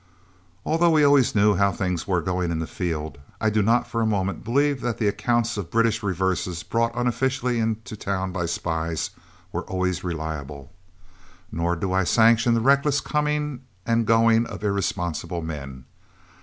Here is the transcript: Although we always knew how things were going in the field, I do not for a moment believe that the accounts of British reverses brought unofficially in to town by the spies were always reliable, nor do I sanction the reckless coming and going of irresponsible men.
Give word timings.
Although 0.65 0.89
we 0.89 1.03
always 1.03 1.35
knew 1.35 1.53
how 1.53 1.71
things 1.71 2.07
were 2.07 2.23
going 2.23 2.49
in 2.49 2.57
the 2.57 2.65
field, 2.65 3.19
I 3.39 3.51
do 3.51 3.61
not 3.61 3.85
for 3.85 4.01
a 4.01 4.05
moment 4.07 4.43
believe 4.43 4.81
that 4.81 4.97
the 4.97 5.07
accounts 5.07 5.57
of 5.57 5.69
British 5.69 6.01
reverses 6.01 6.63
brought 6.63 6.95
unofficially 6.97 7.59
in 7.59 7.75
to 7.85 7.95
town 7.95 8.31
by 8.31 8.41
the 8.41 8.47
spies 8.47 9.11
were 9.51 9.61
always 9.69 10.03
reliable, 10.03 10.73
nor 11.51 11.75
do 11.75 11.93
I 11.93 12.03
sanction 12.03 12.55
the 12.55 12.61
reckless 12.61 12.99
coming 12.99 13.61
and 13.85 14.07
going 14.07 14.47
of 14.47 14.63
irresponsible 14.63 15.43
men. 15.43 15.85